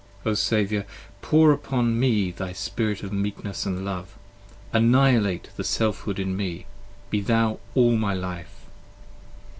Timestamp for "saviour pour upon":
0.33-1.99